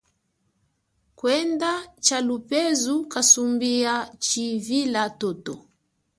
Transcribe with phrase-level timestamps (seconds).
[1.17, 1.71] Kwenda
[2.03, 5.53] tshalupezu kasumbi ya tshivila toto.